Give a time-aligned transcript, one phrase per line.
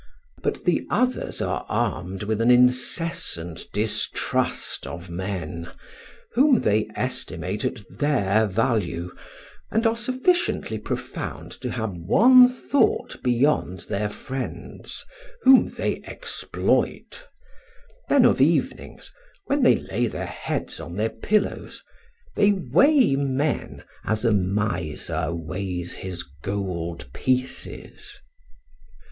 [0.41, 5.69] But the others are armed with an incessant distrust of men,
[6.33, 9.11] whom they estimate at their value,
[9.69, 15.05] and are sufficiently profound to have one thought beyond their friends,
[15.43, 17.27] whom they exploit;
[18.09, 19.11] then of evenings,
[19.45, 21.83] when they lay their heads on their pillows,
[22.35, 28.17] they weigh men as a miser weighs his gold pieces.